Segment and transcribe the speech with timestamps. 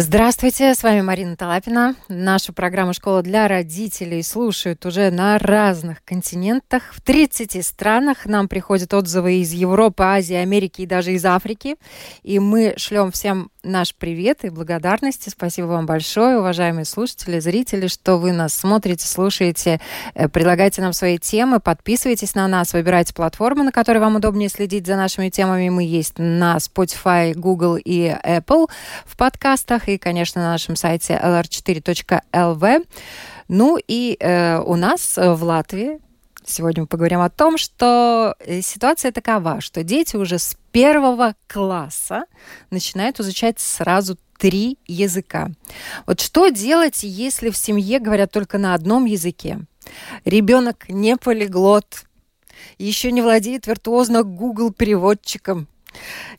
[0.00, 1.96] Здравствуйте, с вами Марина Талапина.
[2.08, 6.94] Нашу программу «Школа для родителей» слушают уже на разных континентах.
[6.94, 11.78] В 30 странах нам приходят отзывы из Европы, Азии, Америки и даже из Африки.
[12.22, 15.28] И мы шлем всем наш привет и благодарности.
[15.28, 19.80] Спасибо вам большое, уважаемые слушатели, зрители, что вы нас смотрите, слушаете,
[20.14, 24.86] э, предлагайте нам свои темы, подписывайтесь на нас, выбирайте платформы, на которой вам удобнее следить
[24.86, 25.68] за нашими темами.
[25.68, 28.70] Мы есть на Spotify, Google и Apple
[29.04, 32.86] в подкастах и, конечно, на нашем сайте lr4.lv.
[33.48, 36.00] Ну и э, у нас в Латвии
[36.48, 42.24] Сегодня мы поговорим о том, что э, ситуация такова, что дети уже с первого класса
[42.70, 45.50] начинают изучать сразу три языка.
[46.06, 49.60] Вот что делать, если в семье говорят только на одном языке?
[50.24, 52.04] Ребенок не полиглот,
[52.78, 55.68] еще не владеет виртуозно Google переводчиком,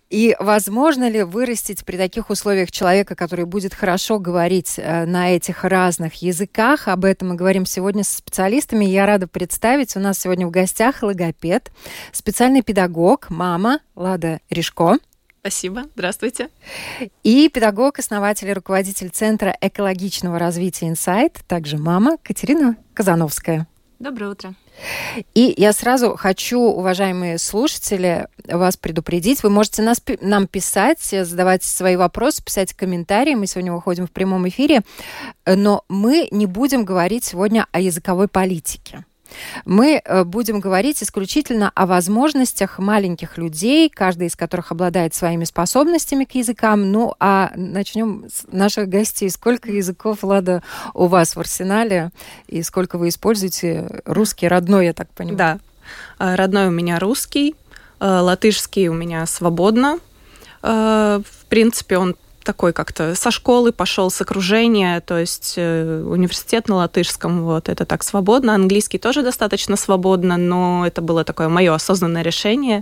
[0.09, 5.63] и возможно ли вырастить при таких условиях человека, который будет хорошо говорить э, на этих
[5.63, 6.87] разных языках?
[6.87, 8.85] Об этом мы говорим сегодня с специалистами.
[8.85, 9.95] Я рада представить.
[9.95, 11.71] У нас сегодня в гостях логопед,
[12.11, 14.97] специальный педагог, мама Лада Ришко.
[15.41, 15.83] Спасибо.
[15.93, 16.49] Здравствуйте.
[17.23, 23.67] И педагог, основатель и руководитель Центра экологичного развития «Инсайт», также мама Катерина Казановская.
[23.99, 24.55] Доброе утро.
[25.33, 29.43] И я сразу хочу, уважаемые слушатели, вас предупредить.
[29.43, 33.35] Вы можете нас, нам писать, задавать свои вопросы, писать комментарии.
[33.35, 34.83] Мы сегодня выходим в прямом эфире.
[35.45, 39.03] Но мы не будем говорить сегодня о языковой политике.
[39.65, 46.25] Мы э, будем говорить исключительно о возможностях маленьких людей, каждый из которых обладает своими способностями
[46.25, 46.91] к языкам.
[46.91, 49.29] Ну, а начнем с наших гостей.
[49.29, 50.63] Сколько языков, Лада,
[50.93, 52.11] у вас в арсенале?
[52.47, 54.01] И сколько вы используете?
[54.05, 55.37] Русский, родной, я так понимаю.
[55.37, 55.59] Да.
[56.17, 57.55] А, родной у меня русский,
[57.99, 59.99] а, латышский у меня свободно.
[60.61, 62.15] А, в принципе, он
[62.49, 67.85] такой как-то со школы пошел, с окружения, то есть э, университет на латышском, вот, это
[67.85, 68.55] так свободно.
[68.55, 72.81] Английский тоже достаточно свободно, но это было такое мое осознанное решение.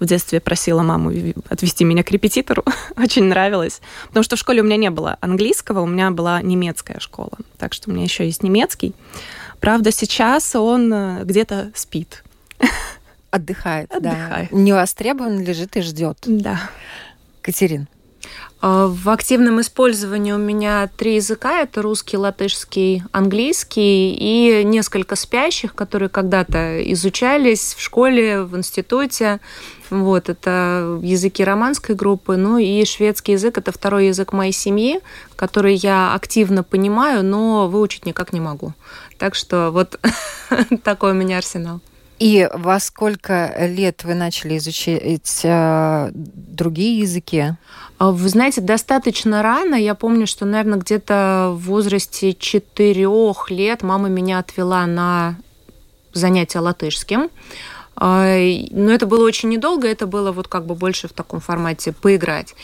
[0.00, 1.12] В детстве просила маму
[1.48, 2.64] отвести меня к репетитору,
[2.96, 3.80] очень нравилось.
[4.08, 7.72] Потому что в школе у меня не было английского, у меня была немецкая школа, так
[7.72, 8.94] что у меня еще есть немецкий.
[9.60, 12.24] Правда, сейчас он э, где-то спит.
[13.30, 14.50] Отдыхает, Отдыхает.
[14.50, 14.56] да.
[14.56, 16.18] Не востребован, лежит и ждет.
[16.26, 16.58] Да.
[17.42, 17.86] Катерин.
[18.66, 21.60] А, в активном использовании у меня три языка.
[21.60, 29.40] Это русский, латышский, английский и несколько спящих, которые когда-то изучались в школе, в институте.
[29.90, 32.36] Вот, это языки романской группы.
[32.36, 35.00] Ну и шведский язык– это второй язык моей семьи,
[35.36, 38.72] который я активно понимаю, но выучить никак не могу.
[39.18, 40.00] Так что вот
[40.84, 41.82] такой у меня арсенал.
[42.18, 47.56] И во сколько лет вы начали изучать э, другие языки?
[47.98, 49.74] А, вы знаете, достаточно рано.
[49.74, 55.36] Я помню, что, наверное, где-то в возрасте четырех лет мама меня отвела на
[56.12, 57.30] занятия латышским.
[57.96, 58.36] А,
[58.70, 62.54] но это было очень недолго, это было вот как бы больше в таком формате поиграть.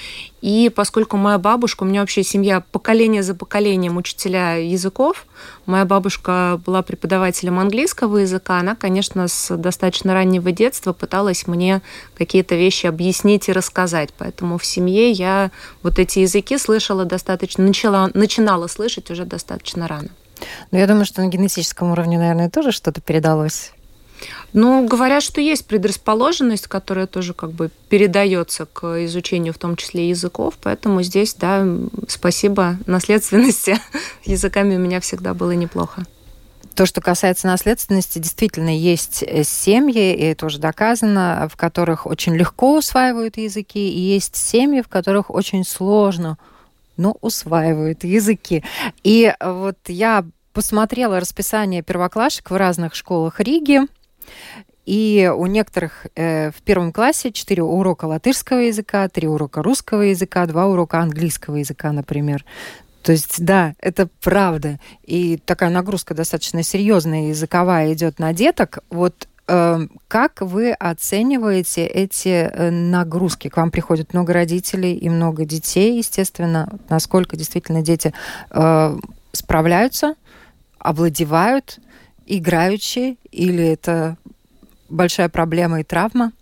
[0.40, 5.26] И поскольку моя бабушка, у меня вообще семья поколение за поколением учителя языков,
[5.66, 11.82] моя бабушка была преподавателем английского языка, она, конечно, с достаточно раннего детства пыталась мне
[12.16, 14.10] какие-то вещи объяснить и рассказать.
[14.18, 15.50] Поэтому в семье я
[15.82, 20.08] вот эти языки слышала достаточно, начала, начинала слышать уже достаточно рано.
[20.70, 23.72] Но я думаю, что на генетическом уровне, наверное, тоже что-то передалось.
[24.52, 30.08] Ну, говорят, что есть предрасположенность, которая тоже как бы передается к изучению в том числе
[30.08, 31.64] языков, поэтому здесь, да,
[32.08, 33.78] спасибо наследственности.
[34.24, 36.04] Языками у меня всегда было неплохо.
[36.74, 42.34] То, что касается наследственности, действительно есть э, семьи, и это уже доказано, в которых очень
[42.34, 46.38] легко усваивают языки, и есть семьи, в которых очень сложно,
[46.96, 48.64] но усваивают языки.
[49.04, 53.80] И вот я посмотрела расписание первоклашек в разных школах Риги,
[54.86, 60.46] и у некоторых э, в первом классе 4 урока латышского языка, 3 урока русского языка,
[60.46, 62.44] 2 урока английского языка, например.
[63.02, 64.78] То есть, да, это правда.
[65.04, 68.80] И такая нагрузка достаточно серьезная языковая идет на деток.
[68.90, 73.48] Вот э, как вы оцениваете эти э, нагрузки?
[73.48, 76.68] К вам приходит много родителей и много детей, естественно.
[76.88, 78.12] Насколько действительно дети
[78.50, 78.98] э,
[79.32, 80.14] справляются,
[80.78, 81.78] овладевают
[82.38, 84.16] играючи, или это
[84.88, 86.32] большая проблема и травма?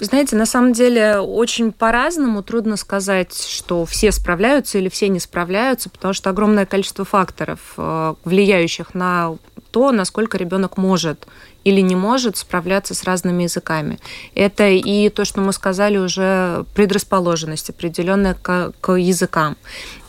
[0.00, 2.42] Знаете, на самом деле очень по-разному.
[2.42, 8.14] Трудно сказать, что все справляются или все не справляются, потому что огромное количество факторов, э,
[8.24, 9.36] влияющих на
[9.70, 11.26] то, насколько ребенок может
[11.62, 13.98] или не может справляться с разными языками.
[14.34, 19.56] Это и то, что мы сказали уже, предрасположенность определенная к языкам.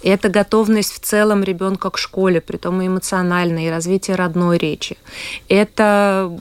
[0.04, 4.98] Это готовность в целом ребенка к школе, при том и эмоциональной, и развитие родной речи.
[5.48, 6.32] Это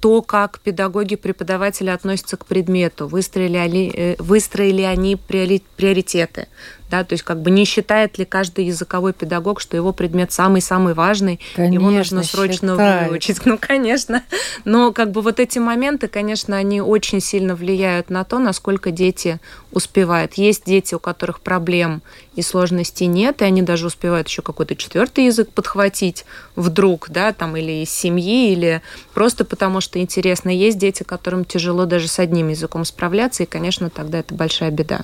[0.00, 6.48] то, как педагоги, преподаватели относятся к предмету, выстроили, они, э, выстроили они приоритеты
[6.92, 10.92] да, то есть как бы не считает ли каждый языковой педагог, что его предмет самый-самый
[10.92, 13.08] важный, конечно, его нужно срочно считает.
[13.08, 13.46] выучить.
[13.52, 14.22] Ну, конечно.
[14.64, 19.40] Но как бы вот эти моменты, конечно, они очень сильно влияют на то, насколько дети
[19.72, 20.34] успевают.
[20.34, 22.02] Есть дети, у которых проблем
[22.36, 26.24] и сложностей нет, и они даже успевают еще какой-то четвертый язык подхватить
[26.56, 28.82] вдруг, да, там или из семьи, или
[29.14, 30.48] просто потому что интересно.
[30.50, 35.00] Есть дети, которым тяжело даже с одним языком справляться, и, конечно, тогда это большая беда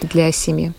[0.00, 0.72] для семьи.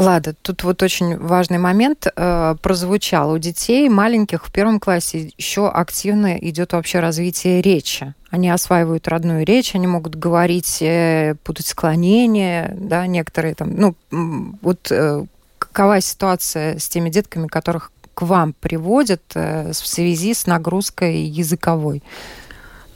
[0.00, 3.32] Лада, тут вот очень важный момент э, прозвучал.
[3.32, 8.14] У детей маленьких в первом классе еще активно идет вообще развитие речи.
[8.30, 13.74] Они осваивают родную речь, они могут говорить, э, путать склонения, да, некоторые там.
[13.76, 15.26] Ну, вот э,
[15.72, 22.02] какова ситуация с теми детками, которых к вам приводят э, в связи с нагрузкой языковой?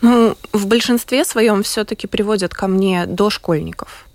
[0.01, 4.07] Ну, в большинстве своем все-таки приводят ко мне дошкольников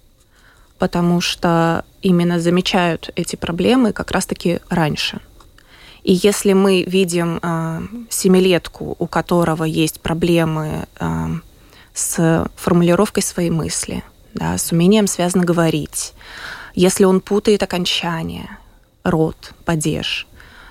[0.80, 5.20] потому что именно замечают эти проблемы как раз-таки раньше.
[6.04, 11.28] И если мы видим э, семилетку, у которого есть проблемы э,
[11.94, 14.04] с формулировкой своей мысли,
[14.34, 16.14] да, с умением связно говорить,
[16.74, 18.58] если он путает окончание,
[19.04, 20.28] род, падеж,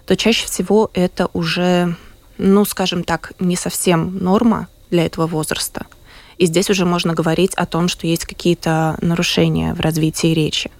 [0.06, 1.96] то чаще всего это уже,
[2.38, 5.86] ну, скажем так, не совсем норма для этого возраста–
[6.38, 10.70] и здесь уже можно говорить о том, что есть какие-то нарушения в развитии речи.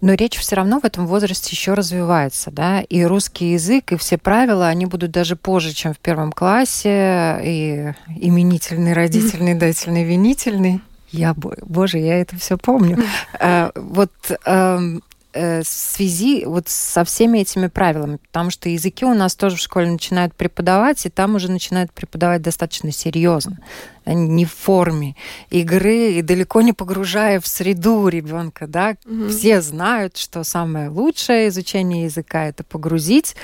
[0.00, 4.18] Но речь все равно в этом возрасте еще развивается, да, и русский язык, и все
[4.18, 10.80] правила, они будут даже позже, чем в первом классе, и именительный, родительный, дательный, винительный.
[11.16, 12.98] Я, боже, я это все помню.
[13.40, 14.12] А, вот
[14.44, 15.02] эм,
[15.38, 19.60] Э, в связи вот со всеми этими правилами, потому что языки у нас тоже в
[19.60, 23.58] школе начинают преподавать, и там уже начинают преподавать достаточно серьезно,
[24.06, 25.14] не в форме
[25.50, 28.96] игры и далеко не погружая в среду ребенка, да.
[29.04, 29.28] Угу.
[29.28, 33.36] Все знают, что самое лучшее изучение языка это погрузить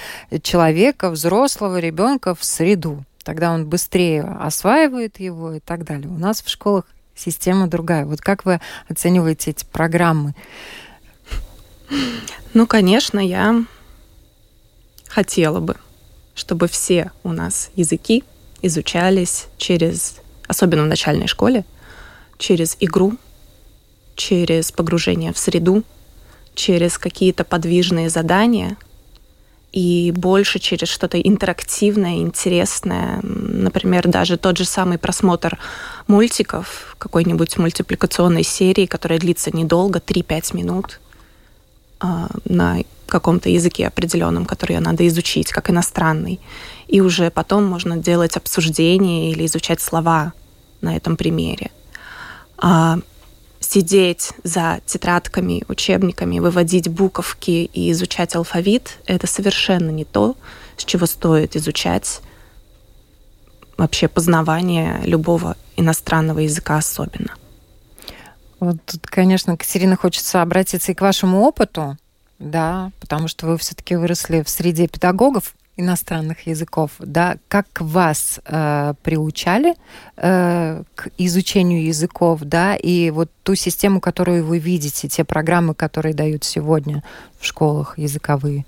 [0.43, 3.05] человека, взрослого ребенка в среду.
[3.23, 6.09] Тогда он быстрее осваивает его и так далее.
[6.09, 8.05] У нас в школах система другая.
[8.05, 10.35] Вот как вы оцениваете эти программы?
[12.55, 13.65] Ну, конечно, я
[15.09, 15.77] хотела бы,
[16.35, 18.25] чтобы все у нас языки
[18.63, 20.17] изучались через,
[20.47, 21.65] особенно в начальной школе,
[22.39, 23.17] через игру,
[24.17, 25.83] через погружение в среду,
[26.55, 28.77] через какие-то подвижные задания
[29.73, 33.21] и больше через что-то интерактивное, интересное.
[33.23, 35.59] Например, даже тот же самый просмотр
[36.07, 41.01] мультиков, какой-нибудь мультипликационной серии, которая длится недолго, 3-5 минут–
[42.03, 46.41] а, на каком-то языке определенном, который надо изучить, как иностранный.
[46.89, 50.33] И уже потом можно делать обсуждение или изучать слова
[50.81, 51.71] на этом примере.
[53.73, 60.37] Сидеть за тетрадками, учебниками, выводить буковки и изучать алфавит— это совершенно не то,
[60.77, 62.21] с чего стоит изучать
[63.79, 67.35] вообще познавание любого иностранного языка особенно.
[68.61, 71.97] Вот тут, конечно, Катерина, хочется обратиться и к вашему опыту,
[72.39, 78.95] да, потому что вы все-таки выросли в среде педагогов иностранных языков, да, как вас э,
[79.03, 79.75] приучали
[80.17, 86.15] э, к изучению языков, да, и вот ту систему, которую вы видите, те программы, которые
[86.15, 87.03] дают сегодня
[87.41, 88.67] в школах языковые.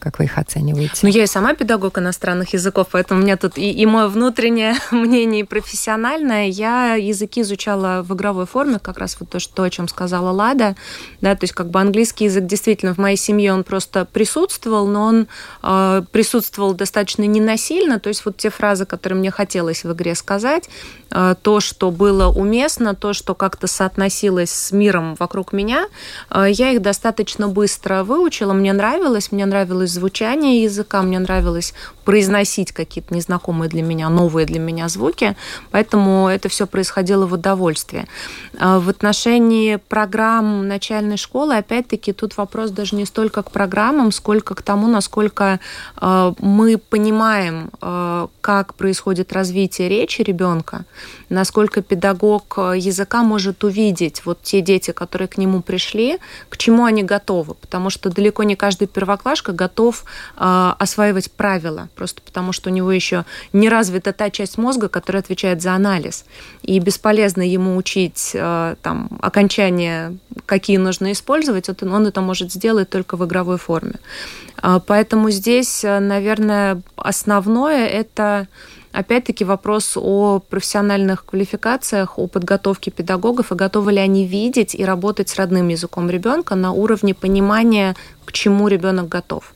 [0.00, 0.94] Как вы их оцениваете?
[1.02, 4.74] Ну, я и сама педагог иностранных языков, поэтому у меня тут и, и мое внутреннее
[4.90, 6.46] мнение, профессиональное.
[6.46, 10.74] Я языки изучала в игровой форме, как раз вот то, что, о чем сказала Лада.
[11.20, 15.04] Да, то есть как бы английский язык действительно в моей семье он просто присутствовал, но
[15.04, 15.28] он
[15.62, 18.00] э, присутствовал достаточно ненасильно.
[18.00, 20.70] То есть вот те фразы, которые мне хотелось в игре сказать,
[21.10, 25.88] э, то, что было уместно, то, что как-то соотносилось с миром вокруг меня,
[26.30, 28.54] э, я их достаточно быстро выучила.
[28.54, 34.46] Мне нравилось, мне нравилось нравилось звучание языка, мне нравилось произносить какие-то незнакомые для меня, новые
[34.46, 35.36] для меня звуки,
[35.70, 38.06] поэтому это все происходило в удовольствие.
[38.58, 44.54] А в отношении программ начальной школы, опять-таки, тут вопрос даже не столько к программам, сколько
[44.54, 45.60] к тому, насколько
[45.96, 50.84] а, мы понимаем, а, как происходит развитие речи ребенка,
[51.28, 56.18] насколько педагог языка может увидеть вот те дети, которые к нему пришли,
[56.48, 59.79] к чему они готовы, потому что далеко не каждый первоклашка готов
[60.36, 65.60] осваивать правила просто потому что у него еще не развита та часть мозга, которая отвечает
[65.62, 66.24] за анализ.
[66.62, 73.16] И бесполезно ему учить э, там, окончания, какие нужно использовать, он это может сделать только
[73.16, 73.94] в игровой форме.
[74.62, 78.46] А, поэтому здесь, э, наверное, основное это
[78.92, 85.28] опять-таки вопрос о профессиональных квалификациях, о подготовке педагогов и готовы ли они видеть и работать
[85.28, 87.94] с родным языком ребенка на уровне понимания,
[88.24, 89.52] к чему ребенок готов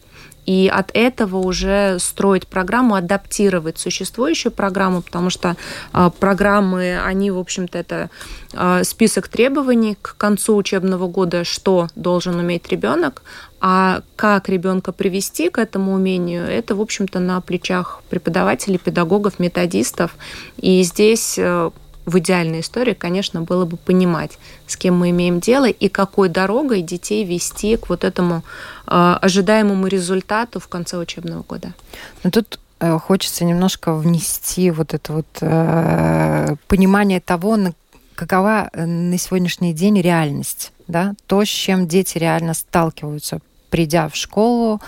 [0.47, 5.57] и от этого уже строить программу, адаптировать существующую программу, потому что
[5.93, 8.11] э, программы, они, в общем-то, это
[8.53, 13.23] э, список требований к концу учебного года, что должен уметь ребенок,
[13.61, 20.17] а как ребенка привести к этому умению, это, в общем-то, на плечах преподавателей, педагогов, методистов.
[20.59, 21.71] И здесь э,
[22.07, 26.83] в идеальной истории, конечно, было бы понимать, с кем мы имеем дело и какой дорогой
[26.83, 28.43] детей вести к вот этому
[28.87, 31.75] э, ожидаемому результату в конце учебного года.
[32.23, 37.73] Но тут э, хочется немножко внести вот это вот э, понимание того, на,
[38.15, 44.17] какова э, на сегодняшний день реальность, да, то, с чем дети реально сталкиваются, придя в
[44.17, 44.81] школу,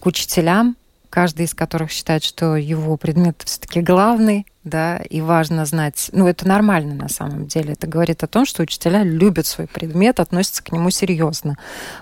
[0.00, 0.76] к учителям,
[1.08, 6.46] каждый из которых считает, что его предмет все-таки главный, да, и важно знать, ну, это
[6.46, 7.72] нормально на самом деле.
[7.72, 11.56] Это говорит о том, что учителя любят свой предмет, относятся к нему серьезно.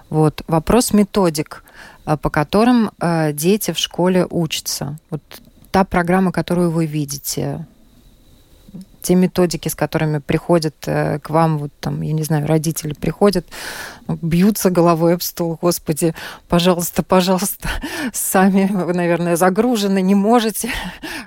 [0.08, 0.42] Вот.
[0.48, 1.62] Вопрос методик,
[2.06, 4.98] э, по которым э, дети в школе учатся.
[5.10, 5.22] Вот
[5.70, 7.66] та программа, которую вы видите,
[9.04, 13.46] те методики, с которыми приходят э, к вам, вот там, я не знаю, родители приходят,
[14.08, 16.14] бьются головой об стол, господи,
[16.48, 17.68] пожалуйста, пожалуйста,
[18.14, 20.70] сами, вы, наверное, загружены, не можете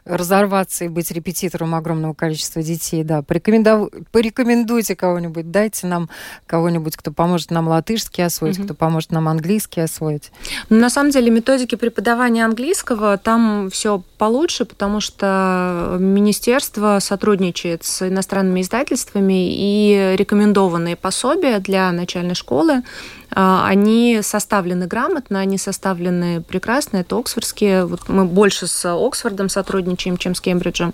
[0.05, 3.91] разорваться и быть репетитором огромного количества детей, да, порекоменду...
[4.12, 6.10] порекомендуйте кого-нибудь, дайте нам
[6.48, 8.65] кого-нибудь, кто поможет нам латышский освоить, mm-hmm.
[8.65, 10.31] кто поможет нам английский освоить.
[10.69, 18.07] Ну, на самом деле методики преподавания английского, там все получше, потому что министерство сотрудничает с
[18.07, 22.83] иностранными издательствами и рекомендованные пособия для начальной школы
[23.29, 27.86] они составлены грамотно, они составлены прекрасно, это оксфордские.
[27.86, 30.93] Вот мы больше с Оксфордом сотрудничаем, чем с Кембриджем.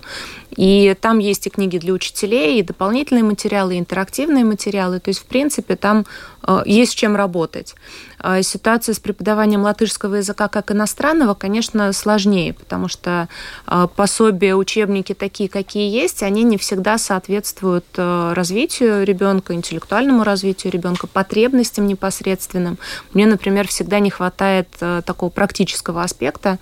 [0.56, 5.00] И там есть и книги для учителей, и дополнительные материалы, и интерактивные материалы.
[5.00, 6.06] То есть, в принципе, там
[6.46, 7.74] э, есть с чем работать.
[8.18, 13.28] А ситуация с преподаванием латышского языка как иностранного, конечно, сложнее, потому что
[13.66, 20.72] э, пособия, учебники такие, какие есть, они не всегда соответствуют э, развитию ребенка, интеллектуальному развитию
[20.72, 21.86] ребенка, потребностям
[22.24, 22.78] непосредственным.
[23.12, 26.58] Мне, например, всегда не хватает такого практического аспекта.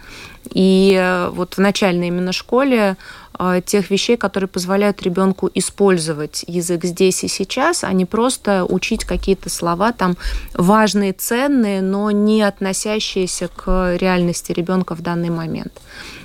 [0.51, 2.97] И вот в начальной именно школе
[3.35, 9.05] а, тех вещей, которые позволяют ребенку использовать язык здесь и сейчас, а не просто учить
[9.05, 10.17] какие-то слова там
[10.55, 15.73] важные, ценные, но не относящиеся к реальности ребенка в данный момент.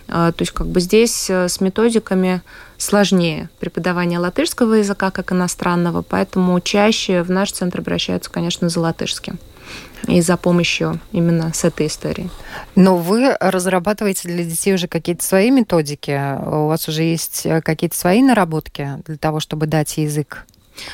[0.07, 2.41] То есть как бы здесь э, с методиками
[2.77, 9.39] сложнее преподавание латышского языка как иностранного, поэтому чаще в наш центр обращаются, конечно, за латышским
[10.07, 12.29] и за помощью именно с этой историей.
[12.75, 16.37] Но вы разрабатываете для детей уже какие-то свои методики?
[16.45, 20.45] У вас уже есть э, какие-то свои наработки для того, чтобы дать язык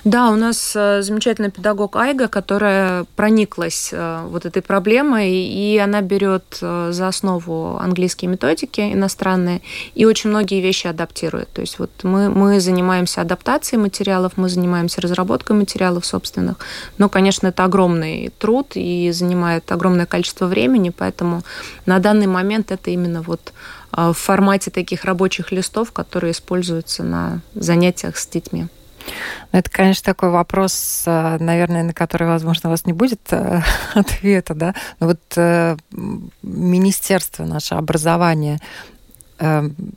[0.03, 6.01] да, у нас э, замечательный педагог Айга, которая прониклась э, вот этой проблемой, и она
[6.01, 9.61] берет э, за основу английские методики иностранные
[9.95, 11.49] и очень многие вещи адаптирует.
[11.53, 16.57] То есть вот мы, мы занимаемся адаптацией материалов, мы занимаемся разработкой материалов собственных,
[16.97, 21.43] но, конечно, это огромный труд и занимает огромное количество времени, поэтому
[21.85, 23.53] на данный момент это именно вот
[23.91, 28.67] в формате таких рабочих листов, которые используются на занятиях с детьми.
[29.51, 33.61] Ну, это, конечно, такой вопрос, э, наверное, на который, возможно, у вас не будет э,
[33.93, 34.75] ответа, да.
[34.99, 35.77] Но вот э,
[36.41, 38.59] Министерство наше образование
[39.39, 39.87] вам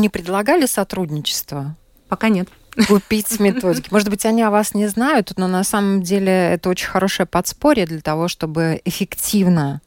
[0.00, 1.74] не предлагали сотрудничество?
[2.08, 2.48] Пока нет
[2.88, 3.88] купить методики.
[3.90, 7.86] Может быть, они о вас не знают, но на самом деле это очень хорошее подспорье
[7.86, 9.80] для того, чтобы эффективно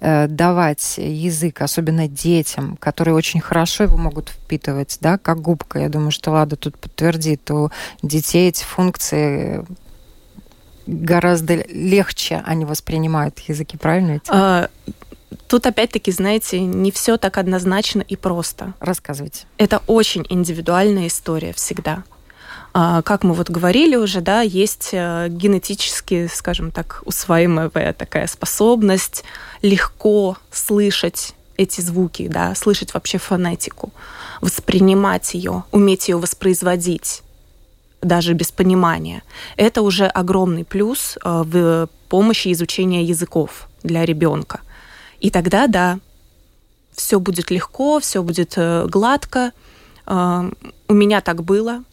[0.00, 5.78] давать язык, особенно детям, которые очень хорошо его могут впитывать, да, как губка.
[5.78, 7.70] Я думаю, что Лада тут подтвердит, у
[8.02, 9.64] детей эти функции
[10.86, 14.22] гораздо легче они воспринимают языки, правильно ведь?
[14.28, 14.68] А,
[15.46, 18.74] тут опять-таки, знаете, не все так однозначно и просто.
[18.80, 19.44] Рассказывайте.
[19.56, 22.04] Это очень индивидуальная история всегда.
[22.72, 29.24] А, как мы вот говорили уже, да, есть э, генетически, скажем так, усваиваемая такая способность
[29.60, 33.92] легко слышать эти звуки, да, слышать вообще фонетику,
[34.40, 37.22] воспринимать ее, уметь ее воспроизводить
[38.02, 39.22] даже без понимания.
[39.56, 44.60] Это уже огромный плюс э, в помощи изучения языков для ребенка.
[45.18, 45.98] И тогда, да,
[46.92, 49.52] все будет легко, все будет э, гладко.
[50.06, 51.84] У меня так было,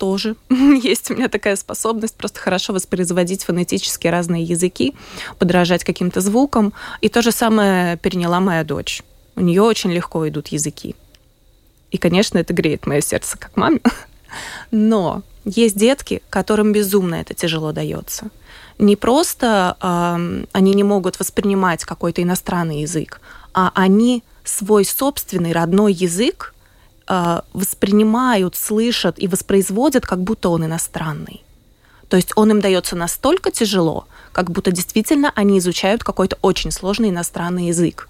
[0.00, 4.94] тоже есть у меня такая способность просто хорошо воспроизводить фонетически разные языки,
[5.38, 6.72] подражать каким-то звукам.
[7.02, 9.02] И то же самое переняла моя дочь.
[9.36, 10.96] У нее очень легко идут языки.
[11.90, 13.80] И, конечно, это греет мое сердце как маме.
[14.70, 18.30] Но есть детки, которым безумно это тяжело дается.
[18.78, 23.20] Не просто э, они не могут воспринимать какой-то иностранный язык,
[23.52, 26.54] а они свой собственный родной язык
[27.52, 31.42] воспринимают, слышат и воспроизводят, как будто он иностранный.
[32.08, 37.10] То есть он им дается настолько тяжело, как будто действительно они изучают какой-то очень сложный
[37.10, 38.08] иностранный язык.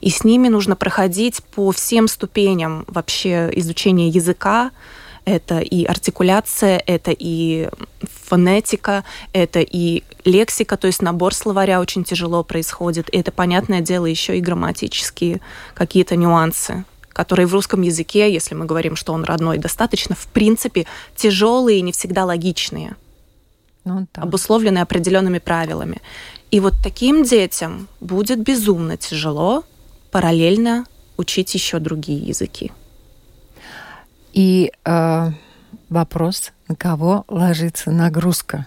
[0.00, 4.70] И с ними нужно проходить по всем ступеням вообще изучения языка.
[5.24, 7.68] Это и артикуляция, это и
[8.24, 13.08] фонетика, это и лексика, то есть набор словаря очень тяжело происходит.
[13.10, 15.40] И это, понятное дело, еще и грамматические
[15.74, 20.86] какие-то нюансы которые в русском языке, если мы говорим, что он родной, достаточно, в принципе,
[21.16, 22.96] тяжелые и не всегда логичные,
[23.84, 24.22] ну, да.
[24.22, 26.00] обусловленные определенными правилами.
[26.50, 29.64] И вот таким детям будет безумно тяжело
[30.10, 30.84] параллельно
[31.16, 32.72] учить еще другие языки.
[34.32, 35.30] И э,
[35.88, 38.66] вопрос, на кого ложится нагрузка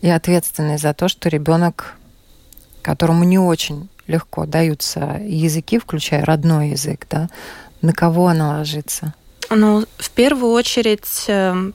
[0.00, 1.96] и ответственность за то, что ребенок,
[2.82, 7.28] которому не очень легко даются языки, включая родной язык, да,
[7.82, 9.14] на кого она ложится?
[9.50, 11.74] Ну, в первую очередь, эм,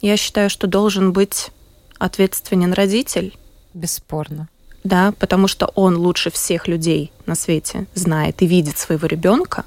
[0.00, 1.50] я считаю, что должен быть
[1.98, 3.36] ответственен родитель.
[3.74, 4.48] Бесспорно.
[4.84, 9.64] Да, потому что он лучше всех людей на свете знает и видит своего ребенка.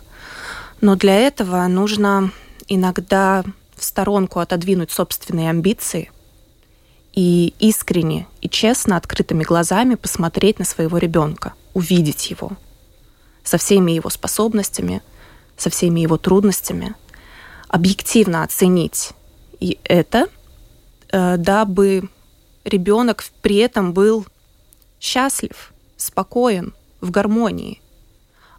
[0.82, 2.32] Но для этого нужно
[2.68, 3.44] иногда
[3.76, 6.12] в сторонку отодвинуть собственные амбиции
[7.14, 12.52] и искренне и честно, открытыми глазами посмотреть на своего ребенка, увидеть его
[13.44, 15.02] со всеми его способностями,
[15.62, 16.96] со всеми его трудностями,
[17.68, 19.12] объективно оценить
[19.60, 20.28] и это,
[21.12, 22.10] э, дабы
[22.64, 24.26] ребенок при этом был
[25.00, 27.82] счастлив, спокоен, в гармонии,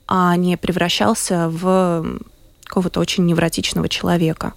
[0.06, 2.20] а не превращался в
[2.64, 4.54] какого-то очень невротичного человека.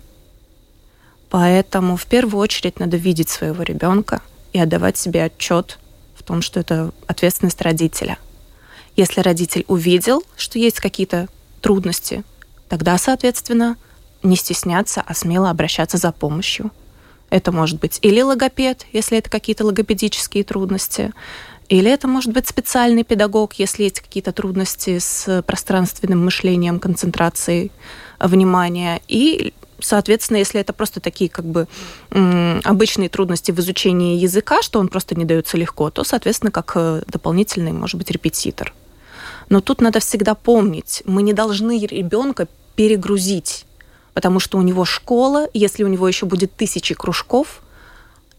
[1.29, 4.21] Поэтому в первую очередь надо видеть своего ребенка
[4.53, 5.79] и отдавать себе отчет
[6.15, 8.17] в том, что это ответственность родителя.
[8.95, 11.27] Если родитель увидел, что есть какие-то
[11.61, 12.23] трудности
[12.73, 13.77] тогда, соответственно,
[14.23, 16.71] не стесняться, а смело обращаться за помощью.
[17.29, 21.11] Это может быть или логопед, если это какие-то логопедические трудности,
[21.69, 27.71] или это может быть специальный педагог, если есть какие-то трудности с пространственным мышлением, концентрацией
[28.19, 29.01] внимания.
[29.07, 31.67] И, соответственно, если это просто такие как бы
[32.09, 37.03] обычные трудности в изучении языка, что он просто не дается легко, то, соответственно, как э,
[37.05, 38.73] дополнительный, может быть, репетитор.
[39.49, 43.65] Но тут надо всегда помнить, мы не должны ребенка перегрузить,
[44.13, 47.61] потому что у него школа, если у него еще будет тысячи кружков,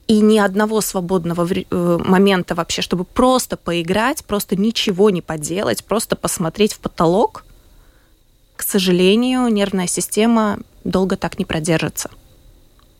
[0.06, 6.14] и ни одного свободного э, момента вообще, чтобы просто поиграть, просто ничего не поделать, просто
[6.14, 7.44] посмотреть в потолок,
[8.56, 12.10] к сожалению, нервная система долго так не продержится.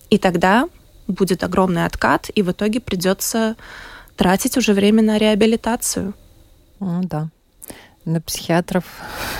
[0.09, 0.69] И тогда
[1.07, 3.57] будет огромный откат, и в итоге придется
[4.17, 6.15] тратить уже время на реабилитацию.
[6.81, 7.29] Ну, да
[8.05, 8.85] на психиатров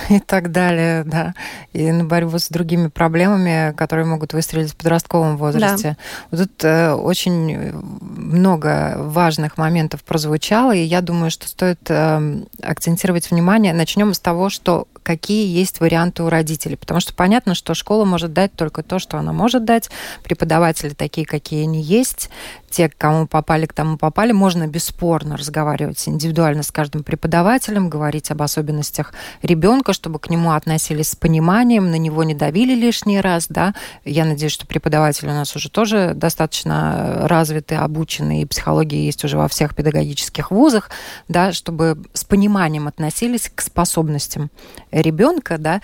[0.09, 1.35] и так далее, да,
[1.73, 5.97] и на борьбу с другими проблемами, которые могут выстрелить в подростковом возрасте.
[6.31, 6.39] Да.
[6.39, 13.73] Тут э, очень много важных моментов прозвучало, и я думаю, что стоит э, акцентировать внимание.
[13.73, 16.77] Начнем с того, что какие есть варианты у родителей.
[16.77, 19.91] Потому что понятно, что школа может дать только то, что она может дать.
[20.25, 22.31] Преподаватели такие, какие они есть.
[22.71, 24.33] Те, к кому попали, к тому попали.
[24.33, 31.11] Можно бесспорно разговаривать индивидуально с каждым преподавателем, говорить об особенностях ребенка, чтобы к нему относились
[31.11, 33.47] с пониманием, на него не давили лишний раз.
[33.49, 33.75] Да?
[34.05, 39.37] Я надеюсь, что преподаватели у нас уже тоже достаточно развиты, обучены, и психология есть уже
[39.37, 40.91] во всех педагогических вузах,
[41.29, 44.51] да, чтобы с пониманием относились к способностям
[45.03, 45.81] ребенка, да,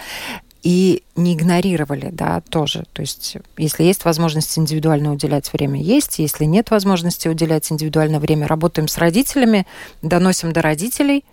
[0.63, 2.85] и не игнорировали, да, тоже.
[2.93, 6.19] То есть, если есть возможность индивидуально уделять время, есть.
[6.19, 9.67] Если нет возможности уделять индивидуальное время, работаем с родителями,
[10.03, 11.25] доносим до родителей,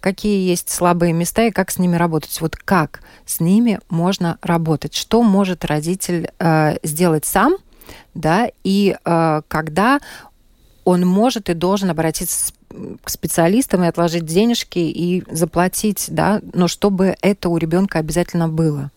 [0.00, 2.40] какие есть слабые места и как с ними работать.
[2.40, 4.94] Вот как с ними можно работать?
[4.94, 7.56] Что может родитель э, сделать сам,
[8.14, 10.00] да, и э, когда
[10.84, 12.52] он может и должен обратиться
[13.02, 18.90] к специалистам и отложить денежки и заплатить, да, но чтобы это у ребенка обязательно было.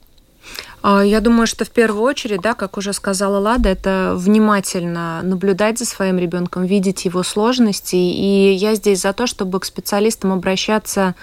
[0.82, 5.78] А, я думаю, что в первую очередь, да, как уже сказала Лада, это внимательно наблюдать
[5.78, 7.96] за своим ребенком, видеть его сложности.
[7.96, 11.16] И я здесь за то, чтобы к специалистам обращаться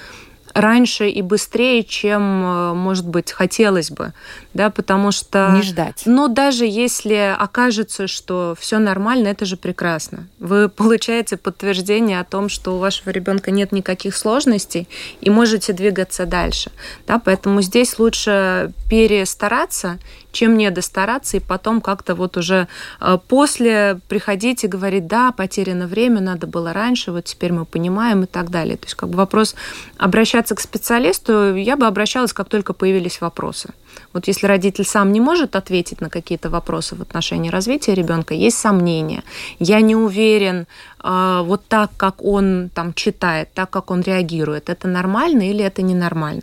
[0.56, 4.12] раньше и быстрее, чем, э, может быть, хотелось бы,
[4.54, 5.52] да, потому что...
[5.54, 6.02] Не ждать.
[6.06, 10.26] Но даже если окажется, что все нормально, это же прекрасно.
[10.38, 14.88] Вы получаете подтверждение о том, что у вашего ребенка нет никаких сложностей
[15.20, 16.70] и можете двигаться дальше,
[17.06, 19.98] да, поэтому здесь лучше перестараться,
[20.36, 22.68] чем не достараться и потом как-то вот уже
[23.00, 28.24] э, после приходить и говорить, да, потеряно время, надо было раньше, вот теперь мы понимаем
[28.24, 28.76] и так далее.
[28.76, 29.56] То есть как бы вопрос
[29.96, 33.70] обращаться к специалисту, я бы обращалась, как только появились вопросы.
[34.12, 38.56] Вот если родитель сам не может ответить на какие-то вопросы в отношении развития ребенка, есть
[38.56, 39.22] сомнения.
[39.58, 40.66] Я не уверен,
[41.02, 45.82] э, вот так, как он там читает, так, как он реагирует, это нормально или это
[45.82, 46.42] ненормально.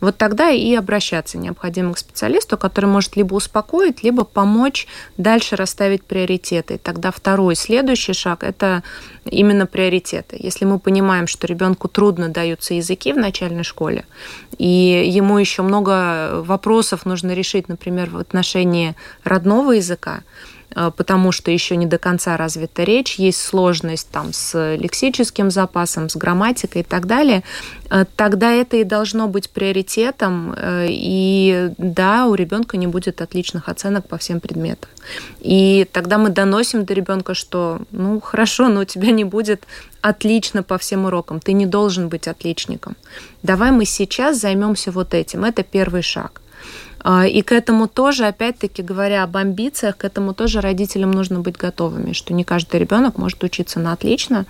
[0.00, 4.86] Вот тогда и обращаться необходимо к специалисту, который может либо успокоить, либо помочь
[5.16, 6.78] дальше расставить приоритеты.
[6.78, 8.82] Тогда второй, следующий шаг– это
[9.24, 10.36] именно приоритеты.
[10.38, 14.04] Если мы понимаем, что ребенку трудно даются языки в начальной школе,
[14.58, 20.22] и ему еще много вопросов нужно решить, например, в отношении родного языка,
[20.74, 26.16] потому что еще не до конца развита речь, есть сложность там с лексическим запасом, с
[26.16, 27.42] грамматикой и так далее,
[27.90, 33.68] э, тогда это и должно быть приоритетом, э, и да, у ребенка не будет отличных
[33.68, 34.90] оценок по всем предметам.
[35.40, 39.64] И тогда мы доносим до ребенка, что, ну, хорошо, но у тебя не будет
[40.00, 42.96] отлично по всем урокам, ты не должен быть отличником.
[43.42, 45.44] Давай мы сейчас займемся вот этим.
[45.44, 46.41] Это первый шаг.
[47.02, 51.56] А, и к этому тоже, опять-таки, говоря об амбициях, к этому тоже родителям нужно быть
[51.56, 54.46] готовыми, что не каждый ребенок может учиться на отлично,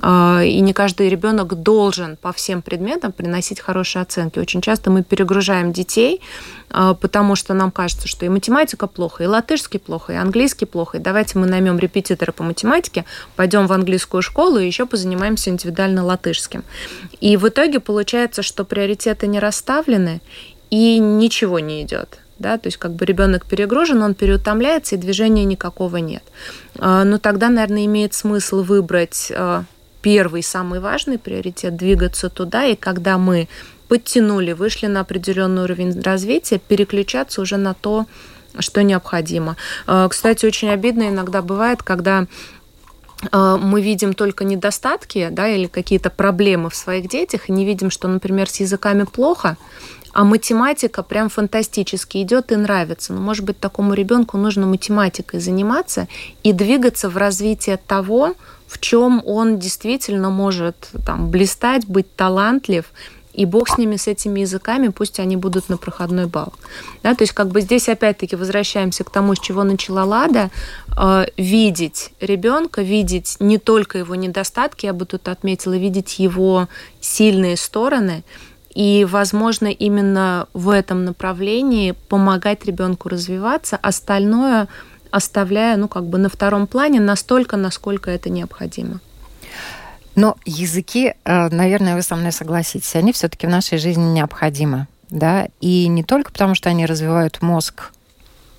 [0.00, 4.38] а, и не каждый ребенок должен по всем предметам приносить хорошие оценки.
[4.38, 6.22] Очень часто мы перегружаем детей,
[6.70, 10.96] а, потому что нам кажется, что и математика плохо, и латышский плохо, и английский плохо,
[10.96, 13.04] и давайте мы наймем репетитора по математике,
[13.36, 16.64] пойдем в английскую школу и еще позанимаемся индивидуально латышским.
[17.20, 20.22] И в итоге получается, что приоритеты не расставлены,
[20.70, 22.18] и ничего не идет.
[22.38, 26.22] Да, то есть как бы ребенок перегружен, он переутомляется, и движения никакого нет.
[26.78, 29.64] А, но тогда, наверное, имеет смысл выбрать а,
[30.00, 33.46] первый, самый важный приоритет, двигаться туда, и когда мы
[33.88, 38.06] подтянули, вышли на определенный уровень развития, переключаться уже на то,
[38.58, 39.58] что необходимо.
[39.86, 42.26] А, кстати, очень обидно иногда бывает, когда
[43.32, 48.08] мы видим только недостатки да, или какие-то проблемы в своих детях и не видим, что,
[48.08, 49.58] например, с языками плохо,
[50.12, 53.12] а математика прям фантастически идет и нравится.
[53.12, 56.08] Но, может быть, такому ребенку нужно математикой заниматься
[56.42, 58.34] и двигаться в развитие того,
[58.66, 62.84] в чем он действительно может там, блистать, быть талантлив,
[63.32, 66.52] и бог с ними, с этими языками, пусть они будут на проходной балл.
[67.04, 70.50] Да, то есть как бы здесь опять-таки возвращаемся к тому, с чего начала Лада,
[70.96, 76.68] э, видеть ребенка, видеть не только его недостатки, я бы тут отметила, видеть его
[77.00, 78.24] сильные стороны–
[78.74, 84.68] и, возможно, именно в этом направлении помогать ребенку развиваться, остальное
[85.10, 89.00] оставляя, ну, как бы на втором плане настолько, насколько это необходимо.
[90.14, 94.86] Но языки, э, наверное, вы со мной согласитесь, они все-таки в нашей жизни необходимы.
[95.08, 95.48] Да?
[95.60, 97.90] И не только потому, что они развивают мозг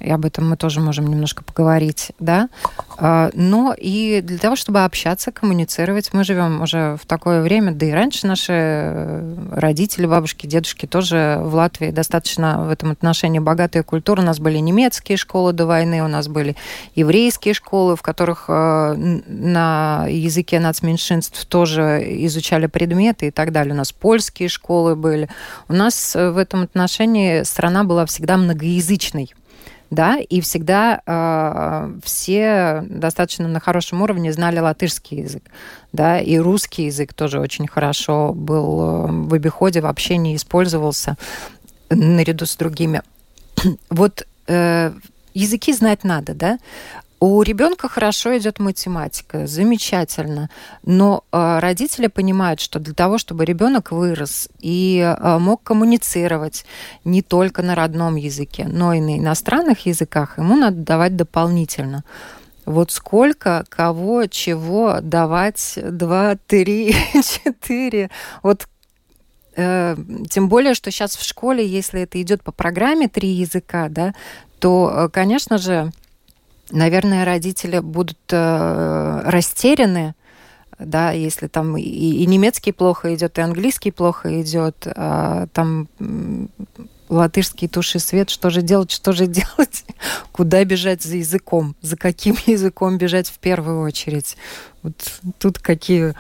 [0.04, 2.50] и об этом мы тоже можем немножко поговорить, да,
[2.98, 6.14] а, но и для того, чтобы общаться, коммуницировать.
[6.14, 11.40] Мы живем уже в такое время, да и раньше наши э, родители, бабушки, дедушки тоже
[11.42, 14.22] в Латвии достаточно в этом отношении богатая культура.
[14.22, 16.56] У нас были немецкие школы до войны, у нас были
[16.96, 23.74] еврейские школы, в которых э, на языке нацменьшинств тоже изучали предметы и так далее.
[23.74, 25.30] У нас польские школы были.
[25.68, 29.34] У нас э, в этом отношении страна была всегда многоязычной
[29.92, 35.44] да, и всегда э, все достаточно на хорошем уровне знали латышский язык,
[35.92, 41.18] да, и русский язык тоже очень хорошо был э, в обиходе, в общении использовался
[41.90, 43.02] наряду с другими.
[43.90, 44.94] вот э,
[45.34, 46.58] языки знать надо, да,
[47.24, 50.50] У ребенка хорошо идет математика, замечательно,
[50.84, 56.66] но э, родители понимают, что для того, чтобы ребенок вырос и э, мог коммуницировать
[57.04, 62.04] не только на родном языке, но и на иностранных языках, ему надо давать дополнительно.
[62.66, 68.10] Вот сколько, кого, чего давать, два, три, четыре.
[68.42, 68.68] Вот
[69.58, 69.96] э,
[70.28, 74.16] тем более, что сейчас в школе, если это идет по программе три языка, да,
[74.58, 75.92] то, э, конечно же,
[76.72, 80.16] наверное, родители будут э, растеряны,
[80.80, 85.88] да, если там и, и немецкий плохо идет, и английский плохо идет, а там
[87.12, 89.86] латышский туши свет, что же делать, что же делать,
[90.32, 94.38] куда бежать за языком, за каким языком бежать в первую очередь.
[94.82, 94.96] Вот
[95.38, 96.16] тут какие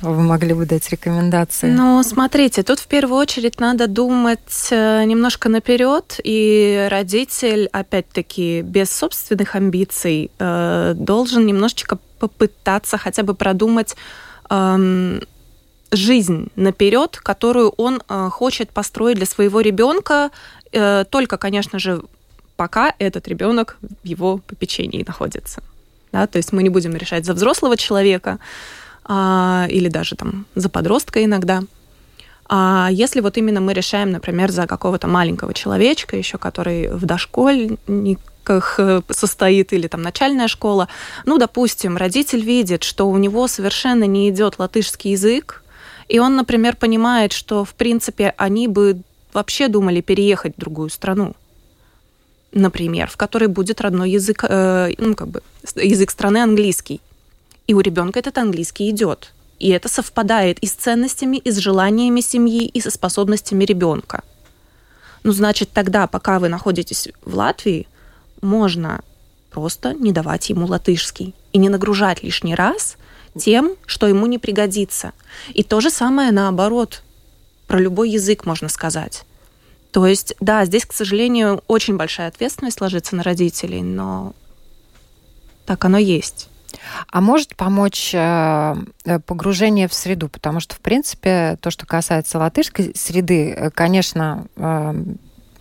[0.00, 1.70] вы могли бы дать рекомендации?
[1.70, 8.90] Ну, смотрите, тут в первую очередь надо думать э, немножко наперед, и родитель, опять-таки, без
[8.90, 13.94] собственных амбиций, э, должен немножечко попытаться хотя бы продумать
[14.50, 15.20] эм,
[15.96, 20.30] жизнь наперед, которую он э, хочет построить для своего ребенка,
[20.72, 22.02] э, только, конечно же,
[22.56, 25.62] пока этот ребенок в его попечении находится.
[26.12, 26.26] Да?
[26.26, 28.38] То есть мы не будем решать за взрослого человека
[29.04, 31.62] а, или даже там за подростка иногда.
[32.46, 38.74] А если вот именно мы решаем, например, за какого-то маленького человечка, еще который в дошкольниках
[38.78, 40.88] э, состоит или там начальная школа,
[41.24, 45.63] ну, допустим, родитель видит, что у него совершенно не идет латышский язык,
[46.08, 49.00] и он, например, понимает, что, в принципе, они бы
[49.32, 51.34] вообще думали переехать в другую страну,
[52.52, 55.42] например, в которой будет родной язык, э, ну, как бы,
[55.76, 57.00] язык страны английский.
[57.66, 59.32] И у ребенка этот английский идет.
[59.58, 64.22] И это совпадает и с ценностями, и с желаниями семьи, и со способностями ребенка.
[65.22, 67.88] Ну, значит, тогда, пока вы находитесь в Латвии,
[68.42, 69.00] можно
[69.50, 72.96] просто не давать ему латышский и не нагружать лишний раз
[73.38, 75.12] тем, что ему не пригодится.
[75.52, 77.02] И то же самое наоборот.
[77.66, 79.24] Про любой язык можно сказать.
[79.90, 84.34] То есть, да, здесь, к сожалению, очень большая ответственность ложится на родителей, но
[85.66, 86.48] так оно есть.
[87.10, 90.28] А может помочь э, э, погружение в среду?
[90.28, 94.46] Потому что, в принципе, то, что касается латышской среды, э, конечно,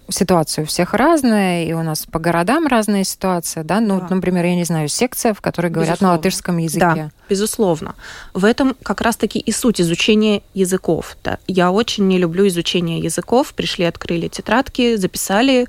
[0.10, 3.80] ситуация у всех разная, и у нас по городам разная ситуация, да?
[3.80, 4.08] Ну, да.
[4.16, 6.14] например, я не знаю, секция, в которой говорят безусловно.
[6.14, 6.80] на латышском языке.
[6.80, 7.96] Да, безусловно.
[8.34, 11.18] В этом как раз-таки и суть изучения языков.
[11.24, 11.40] Да.
[11.48, 13.54] Я очень не люблю изучение языков.
[13.54, 15.68] Пришли, открыли тетрадки, записали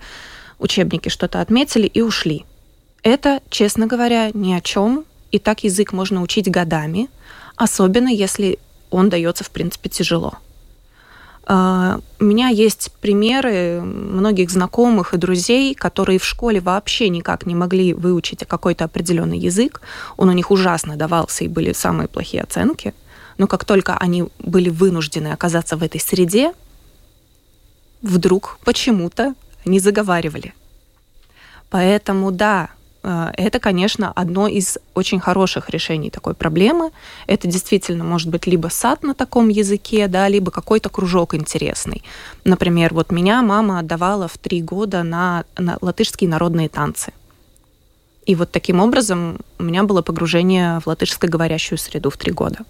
[0.59, 2.45] учебники, что-то отметили и ушли.
[3.03, 5.05] Это, честно говоря, ни о чем.
[5.31, 7.09] И так язык можно учить годами,
[7.57, 8.59] особенно если
[8.91, 10.39] он дается, в принципе, тяжело.
[11.47, 17.55] А, у меня есть примеры многих знакомых и друзей, которые в школе вообще никак не
[17.55, 19.81] могли выучить какой-то определенный язык.
[20.17, 22.95] Он у них ужасно давался и были самые плохие оценки.
[23.37, 26.53] Но как только они были вынуждены оказаться в этой среде,
[28.01, 30.55] вдруг почему-то не заговаривали.
[31.69, 32.71] Поэтому да,
[33.05, 36.91] это, конечно, одно из очень хороших решений такой проблемы.
[37.27, 42.03] Это действительно может быть либо сад на таком языке, да, либо какой-то кружок интересный.
[42.45, 47.13] Например, вот меня мама отдавала в три года на, на латышские народные танцы.
[48.25, 52.61] И вот таким образом у меня было погружение в латышскоговорящую среду в три года.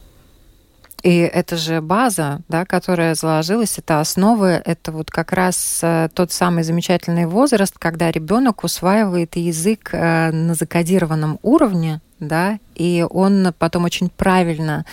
[1.02, 6.32] И это же база, да, которая заложилась, это основы, это вот как раз э, тот
[6.32, 13.84] самый замечательный возраст, когда ребенок усваивает язык э, на закодированном уровне, да, и он потом
[13.84, 14.84] очень правильно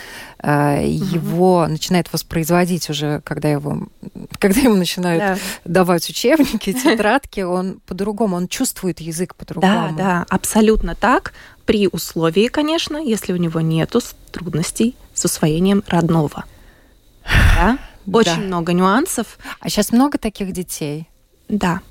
[0.41, 3.87] э, его начинает воспроизводить уже, когда его,
[4.39, 5.37] когда ему начинают да.
[5.65, 9.93] давать учебники, тетрадки, он по-другому, он чувствует язык по-другому.
[9.97, 11.33] Да, да, абсолютно так,
[11.65, 16.45] при условии, конечно, если у него нету трудностей с усвоением родного.
[17.55, 17.77] Да?
[18.11, 18.47] Очень да.
[18.47, 19.37] много нюансов.
[19.59, 21.07] А сейчас много таких детей?
[21.47, 21.81] Да.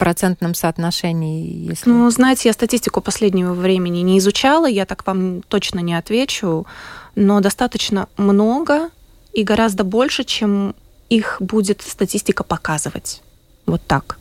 [0.00, 1.88] Процентном соотношении, если...
[1.88, 6.66] Ну, знаете, я статистику последнего времени не изучала, я так вам точно не отвечу,
[7.14, 8.88] но достаточно много
[9.34, 10.74] и гораздо больше, чем
[11.10, 13.22] их будет статистика показывать.
[13.66, 14.18] Вот так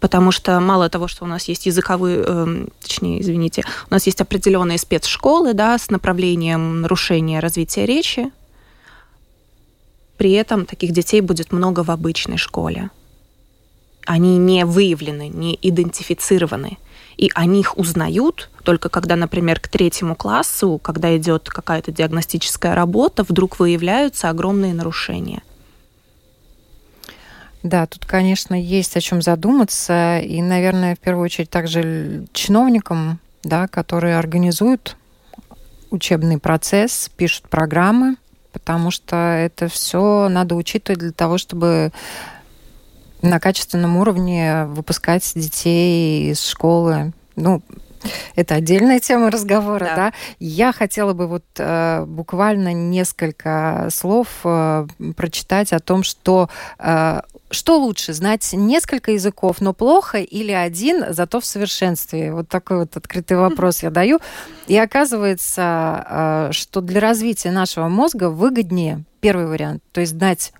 [0.00, 4.20] потому что мало того, что у нас есть языковые, э, точнее, извините, у нас есть
[4.20, 8.30] определенные спецшколы, да, с направлением нарушения развития речи,
[10.16, 12.90] при этом таких детей будет много в обычной школе.
[14.06, 16.78] Они не выявлены, не идентифицированы.
[17.18, 23.22] И о них узнают только когда, например, к третьему классу, когда идет какая-то диагностическая работа,
[23.22, 25.42] вдруг выявляются огромные нарушения–
[27.62, 30.20] да, тут, конечно, есть о чем задуматься.
[30.20, 34.96] И, наверное, в первую очередь также чиновникам да, которые организуют
[35.90, 38.16] учебный процесс, пишут программы,
[38.52, 41.92] потому что это все надо учитывать для того, чтобы
[43.28, 47.12] на качественном уровне выпускать детей из школы.
[47.34, 47.62] Ну,
[48.34, 49.96] это отдельная тема разговора, да.
[49.96, 50.12] да?
[50.38, 54.86] Я хотела бы вот э, буквально несколько слов э,
[55.16, 61.40] прочитать о том, что э, что лучше, знать несколько языков, но плохо, или один, зато
[61.40, 62.32] в совершенстве?
[62.32, 64.18] Вот такой вот открытый вопрос я даю.
[64.66, 70.52] И оказывается, э, что для развития нашего мозга выгоднее первый вариант, то есть знать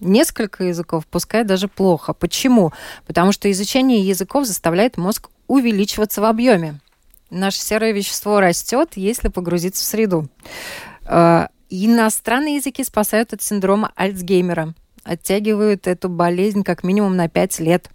[0.00, 2.12] несколько языков, пускай даже плохо.
[2.12, 2.72] Почему?
[3.06, 6.80] Потому что изучение языков заставляет мозг увеличиваться в объеме.
[7.30, 10.28] Наше серое вещество растет, если погрузиться в среду.
[11.04, 14.74] Э, иностранные языки спасают от синдрома Альцгеймера–
[15.08, 17.88] оттягивают эту болезнь как минимум на 5 лет.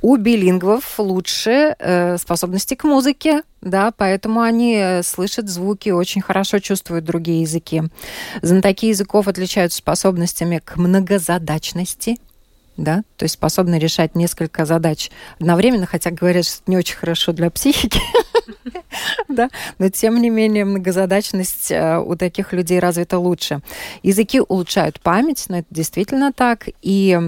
[0.00, 6.60] У билингвов лучше э, способности к музыке, да, поэтому они э, слышат звуки, очень хорошо
[6.60, 7.82] чувствуют другие языки.
[8.42, 12.18] Знатоки языков отличаются способностями к многозадачности,
[12.76, 17.32] да, то есть способны решать несколько задач одновременно, хотя говорят, что это не очень хорошо
[17.32, 18.00] для психики,
[19.28, 23.60] да, но тем не менее многозадачность э, у таких людей развита лучше.
[24.02, 27.18] Языки улучшают память, но это действительно так, и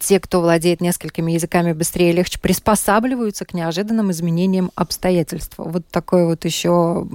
[0.00, 5.54] те, кто владеет несколькими языками быстрее и легче, приспосабливаются к неожиданным изменениям обстоятельств.
[5.58, 7.06] Вот такое вот еще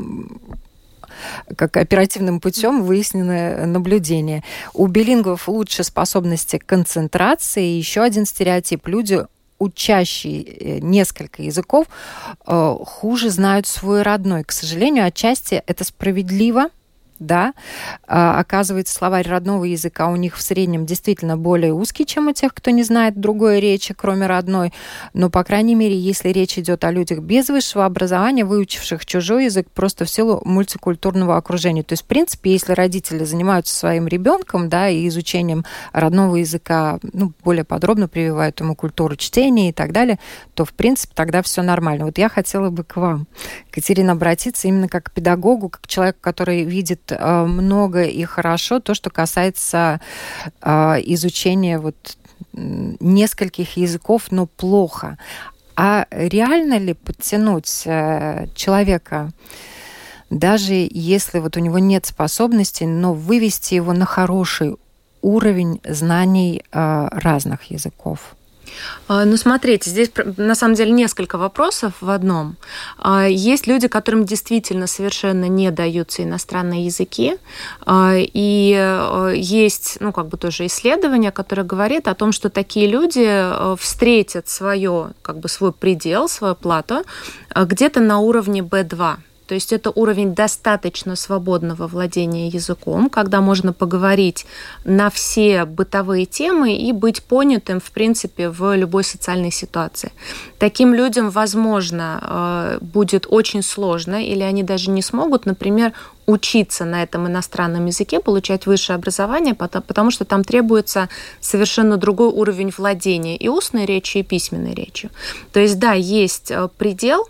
[1.56, 4.44] как оперативным путем выясненное наблюдение.
[4.74, 7.64] У билингвов лучше способности к концентрации.
[7.64, 8.88] Еще один стереотип.
[8.88, 9.26] Люди
[9.60, 11.88] учащие э, несколько языков
[12.48, 14.44] э, хуже знают свой родной.
[14.44, 16.70] К сожалению, отчасти это справедливо,
[17.20, 17.54] да,
[18.08, 22.54] а, оказывается, словарь родного языка у них в среднем действительно более узкий, чем у тех,
[22.54, 24.74] кто не знает другой речи, кроме родной.
[25.14, 29.70] Но, по крайней мере, если речь идет о людях без высшего образования, выучивших чужой язык
[29.72, 31.84] просто в силу мультикультурного окружения.
[31.84, 37.34] То есть, в принципе, если родители занимаются своим ребенком, да, и изучением родного языка, ну,
[37.44, 40.20] более подробно прививают ему культуру чтения и так далее,
[40.54, 42.06] то, в принципе, тогда все нормально.
[42.06, 43.28] Вот я хотела бы к вам,
[43.80, 48.80] Катерина, обратиться именно как к педагогу, как к человеку, который видит Э, много и хорошо
[48.80, 50.00] то, что касается
[50.62, 50.70] э,
[51.06, 52.18] изучения вот
[52.54, 55.18] нескольких языков, но плохо.
[55.76, 59.32] А реально ли подтянуть э, человека,
[60.30, 64.76] даже если вот у него нет способностей, но вывести его на хороший
[65.22, 68.36] уровень знаний разных языков?
[69.08, 72.58] А, ну, смотрите, здесь на самом деле несколько вопросов в одном.
[72.98, 77.38] А, есть люди, которым действительно совершенно не даются иностранные языки,
[77.86, 82.88] а, и э, есть, ну, как бы тоже исследование, которое говорит о том, что такие
[82.88, 87.04] люди э, встретят свое, как бы свой предел, свою плату
[87.56, 89.18] где-то на уровне B2.
[89.50, 94.46] То есть это уровень достаточно свободного владения языком, когда можно поговорить
[94.86, 100.12] на все бытовые темы и быть понятым, в принципе, в любой социальной ситуации.
[100.60, 105.94] Таким людям, возможно, э, будет очень сложно, или они даже не смогут, например,
[106.28, 111.10] учиться на этом иностранном языке, получать высшее образование, потому что там требуется
[111.40, 115.10] совершенно другой уровень владения и устной речью, и письменной речью.
[115.52, 117.28] То есть, да, есть э, предел,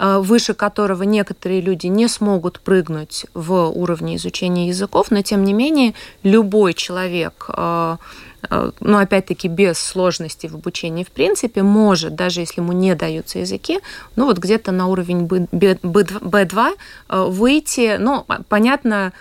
[0.00, 5.92] выше которого некоторые люди не смогут прыгнуть в уровне изучения языков, но тем не менее
[6.22, 7.96] любой человек э,
[8.48, 13.40] э, но опять-таки без сложностей в обучении в принципе, может, даже если ему не даются
[13.40, 13.80] языки,
[14.16, 16.72] ну вот где-то на уровень B2
[17.08, 19.12] выйти, ну, понятно,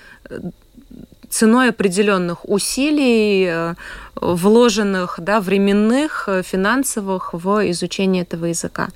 [1.29, 3.75] ценой определенных усилий,
[4.21, 8.89] вложенных да, временных, э, финансовых в изучение этого языка.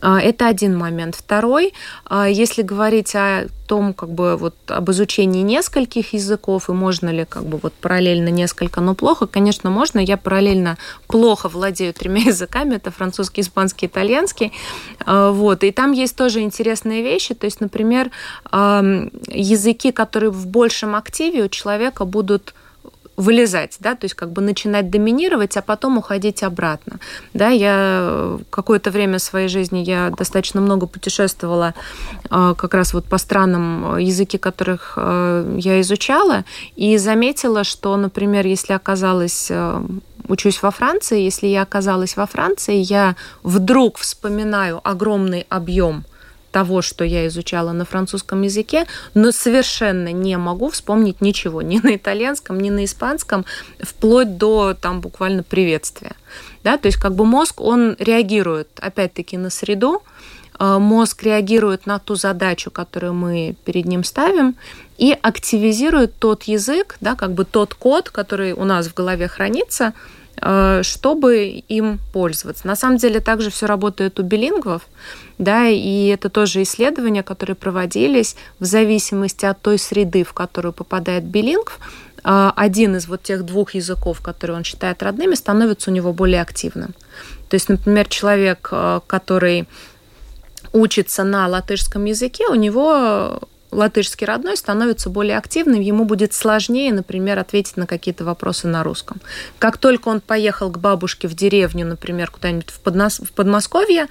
[0.00, 1.14] А, это один момент.
[1.14, 1.74] Второй,
[2.06, 7.24] а, если говорить о том, как бы вот об изучении нескольких языков и можно ли
[7.24, 10.00] как бы вот параллельно несколько, но плохо, конечно, можно.
[10.00, 14.52] Я параллельно плохо владею тремя языками, это французский, испанский, итальянский,
[15.04, 15.64] а, вот.
[15.64, 18.10] И там есть тоже интересные вещи, то есть, например,
[18.52, 22.54] языки, которые в большем активе у человека будут
[23.16, 26.98] вылезать, да, то есть как бы начинать доминировать, а потом уходить обратно.
[27.34, 31.74] Да, я какое-то время своей жизни я достаточно много путешествовала
[32.30, 36.44] э, как раз вот по странам, э, языки которых э, я изучала,
[36.76, 39.50] и заметила, что, например, если оказалась
[40.28, 46.04] учусь во Франции, если я оказалась во Франции, я вдруг вспоминаю огромный объем
[46.52, 51.96] того, что я изучала на французском языке, но совершенно не могу вспомнить ничего ни на
[51.96, 53.44] итальянском, ни на испанском,
[53.80, 56.12] вплоть до там буквально приветствия.
[56.62, 60.02] Да, то есть как бы мозг, он реагирует опять-таки на среду,
[60.60, 64.54] э, мозг реагирует на ту задачу, которую мы перед ним ставим,
[64.98, 69.94] и активизирует тот язык, да, как бы тот код, который у нас в голове хранится,
[70.82, 72.66] чтобы им пользоваться.
[72.66, 74.82] На самом деле также все работает у билингвов,
[75.38, 81.24] да, и это тоже исследования, которые проводились в зависимости от той среды, в которую попадает
[81.24, 81.78] билингв,
[82.24, 86.40] э, один из вот тех двух языков, которые он считает родными, становится у него более
[86.40, 86.94] активным.
[87.48, 89.68] То есть, например, человек, э, который
[90.72, 93.40] учится на латышском языке, у него
[93.72, 99.20] латышский родной становится более активным, ему будет сложнее, например, ответить на какие-то вопросы на русском.
[99.58, 103.18] Как только он поехал к бабушке в деревню, например, куда-нибудь в, Поднос...
[103.18, 104.06] в Подмосковье,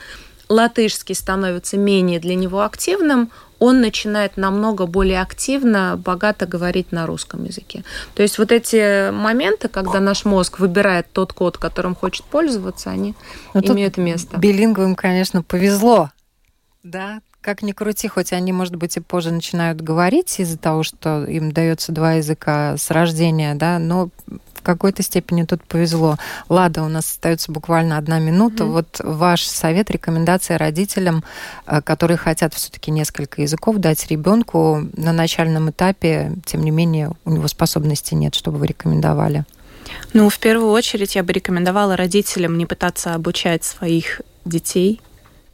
[0.50, 7.44] латышский становится менее для него активным, он начинает намного более активно, богато говорить на русском
[7.44, 7.84] языке.
[8.16, 13.14] То есть вот эти моменты, когда наш мозг выбирает тот код, которым хочет пользоваться, они
[13.54, 14.38] Но ну, имеют место.
[14.38, 16.10] Билинговым, конечно, повезло.
[16.82, 21.26] Да, как ни крути, хоть они, может быть, и позже начинают говорить из-за того, что
[21.26, 24.10] им дается два языка с рождения, да, но
[24.54, 26.18] в какой-то степени тут повезло.
[26.48, 28.64] Лада, у нас остается буквально одна минута.
[28.64, 28.72] Mm-hmm.
[28.72, 31.24] Вот ваш совет, рекомендация родителям,
[31.66, 37.32] э, которые хотят все-таки несколько языков дать ребенку на начальном этапе, тем не менее, у
[37.32, 39.46] него способностей нет, чтобы вы рекомендовали.
[40.14, 45.02] Ну, в первую очередь я бы рекомендовала родителям не пытаться обучать своих детей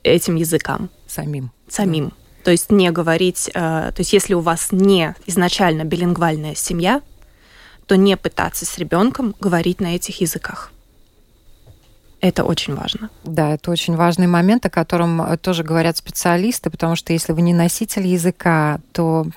[0.03, 0.89] этим языкам.
[1.23, 2.13] Самим самим.
[2.43, 7.01] То есть не говорить, э, то есть если у вас не изначально билингвальная семья,
[7.85, 10.71] то не пытаться с ребенком говорить на этих языках.
[12.19, 13.11] Это очень важно.
[13.23, 17.41] Да, это очень важный момент, о котором э, тоже говорят специалисты, потому что если вы
[17.41, 19.27] не носитель языка, то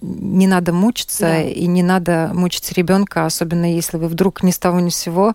[0.00, 1.42] не надо мучиться да.
[1.42, 5.34] и не надо мучить ребенка, особенно если вы вдруг ни с того ни с сего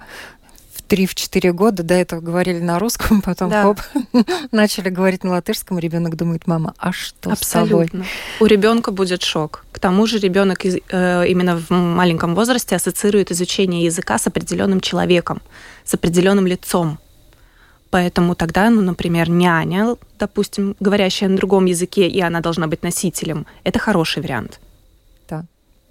[0.92, 3.64] 3-4 года до этого говорили на русском, потом да.
[3.64, 3.80] хоп,
[4.52, 7.86] начали говорить на латышском, ребенок думает, мама, а что Абсолютно.
[7.86, 8.08] с тобой?
[8.42, 9.66] У ребенка будет шок.
[9.72, 15.42] К тому же ребенок э, именно в маленьком возрасте ассоциирует изучение языка с определенным человеком,
[15.86, 17.00] с определенным лицом.
[17.90, 23.46] Поэтому тогда, ну, например, няня, допустим, говорящая на другом языке, и она должна быть носителем,
[23.64, 24.60] это хороший вариант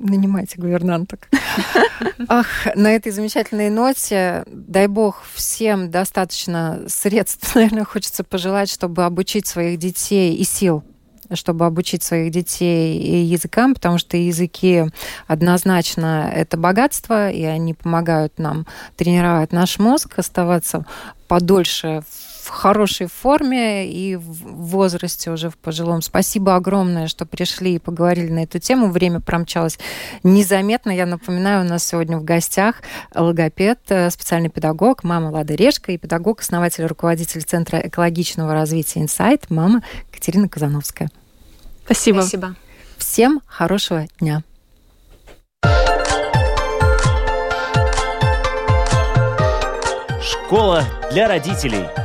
[0.01, 1.29] нанимайте гувернанток.
[2.29, 9.47] Ах, на этой замечательной ноте, дай бог всем достаточно средств, наверное, хочется пожелать, чтобы обучить
[9.47, 10.83] своих детей и сил
[11.33, 14.87] чтобы обучить своих детей языкам, потому что языки
[15.29, 20.85] однозначно это богатство, и они помогают нам тренировать наш мозг, оставаться
[21.29, 22.03] подольше
[22.51, 26.03] хорошей форме и в возрасте уже в пожилом.
[26.03, 28.91] Спасибо огромное, что пришли и поговорили на эту тему.
[28.91, 29.79] Время промчалось
[30.23, 30.91] незаметно.
[30.91, 32.77] Я напоминаю, у нас сегодня в гостях
[33.15, 39.51] логопед, э, специальный педагог, мама Лада Решка и педагог, основатель, руководитель Центра экологичного развития «Инсайт»,
[39.51, 41.11] мама Катерина Казановская.
[41.85, 42.21] Спасибо.
[42.21, 42.55] Спасибо.
[42.99, 44.43] Всем хорошего дня.
[50.23, 52.00] Школа для родителей.